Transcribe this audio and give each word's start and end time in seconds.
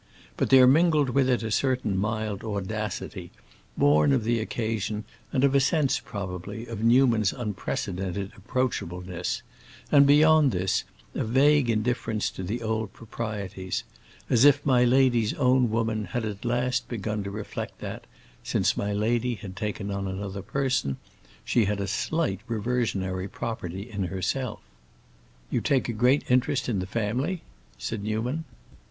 But 0.35 0.49
there 0.49 0.65
mingled 0.65 1.11
with 1.11 1.29
it 1.29 1.43
a 1.43 1.51
certain 1.51 1.95
mild 1.95 2.43
audacity, 2.43 3.29
born 3.77 4.13
of 4.13 4.23
the 4.23 4.39
occasion 4.39 5.03
and 5.31 5.43
of 5.43 5.53
a 5.53 5.59
sense, 5.59 5.99
probably, 5.99 6.65
of 6.65 6.83
Newman's 6.83 7.31
unprecedented 7.33 8.31
approachableness, 8.33 9.43
and, 9.91 10.07
beyond 10.07 10.51
this, 10.53 10.85
a 11.13 11.23
vague 11.23 11.69
indifference 11.69 12.31
to 12.31 12.41
the 12.41 12.63
old 12.63 12.93
proprieties; 12.93 13.83
as 14.27 14.43
if 14.43 14.65
my 14.65 14.83
lady's 14.83 15.35
own 15.35 15.69
woman 15.69 16.05
had 16.05 16.25
at 16.25 16.43
last 16.43 16.89
begun 16.89 17.23
to 17.23 17.29
reflect 17.29 17.77
that, 17.77 18.07
since 18.43 18.75
my 18.75 18.91
lady 18.91 19.35
had 19.35 19.55
taken 19.55 19.91
another 19.91 20.41
person, 20.41 20.97
she 21.45 21.65
had 21.65 21.79
a 21.79 21.85
slight 21.85 22.39
reversionary 22.47 23.27
property 23.27 23.87
in 23.91 24.05
herself. 24.05 24.61
"You 25.51 25.61
take 25.61 25.87
a 25.89 25.93
great 25.93 26.23
interest 26.27 26.67
in 26.67 26.79
the 26.79 26.87
family?" 26.87 27.43
said 27.77 28.01
Newman. 28.01 28.45